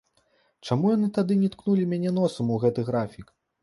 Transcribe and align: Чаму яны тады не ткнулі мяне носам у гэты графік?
Чаму 0.69 0.85
яны 0.95 1.11
тады 1.19 1.39
не 1.43 1.51
ткнулі 1.59 1.87
мяне 1.95 2.17
носам 2.19 2.45
у 2.59 2.63
гэты 2.67 2.91
графік? 2.93 3.27